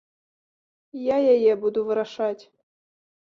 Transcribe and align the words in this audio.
Я 1.07 1.17
яе 1.35 1.53
буду 1.65 1.79
вырашаць. 1.89 2.41